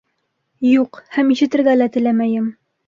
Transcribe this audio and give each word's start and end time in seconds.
Юҡ 0.69 1.01
һәм 1.19 1.31
ишетергә 1.37 1.79
лә 1.81 1.93
теләмәйем! 1.99 2.55